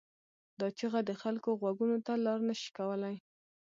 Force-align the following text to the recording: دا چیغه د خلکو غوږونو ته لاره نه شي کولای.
دا 0.59 0.67
چیغه 0.77 1.01
د 1.05 1.11
خلکو 1.21 1.49
غوږونو 1.59 1.97
ته 2.05 2.13
لاره 2.25 2.43
نه 2.49 2.55
شي 2.61 2.69
کولای. 2.77 3.15